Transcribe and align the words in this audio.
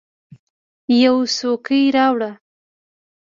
یوه 1.03 1.23
څوکۍ 1.35 1.83
راوړه! 1.95 2.31